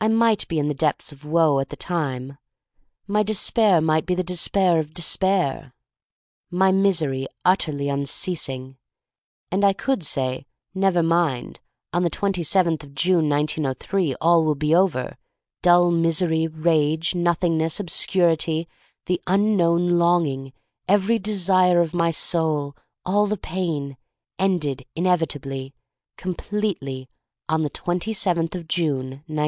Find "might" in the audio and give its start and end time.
0.08-0.46, 3.80-4.06